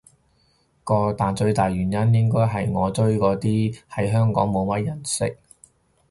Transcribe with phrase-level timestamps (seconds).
[1.15, 5.37] 但最大原因應該係我追嗰啲喺香港冇乜人識